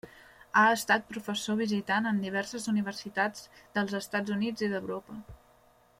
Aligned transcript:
Ha 0.59 0.63
estat 0.77 1.03
professor 1.09 1.59
visitant 1.59 2.07
en 2.13 2.23
diverses 2.23 2.67
universitats 2.73 3.45
dels 3.77 3.97
Estats 4.03 4.37
Units 4.41 4.69
i 4.69 4.71
d'Europa. 4.73 5.21